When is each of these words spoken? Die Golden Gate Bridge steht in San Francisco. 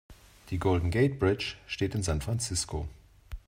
Die 0.49 0.57
Golden 0.57 0.89
Gate 0.89 1.19
Bridge 1.19 1.57
steht 1.67 1.93
in 1.93 2.01
San 2.01 2.21
Francisco. 2.21 2.87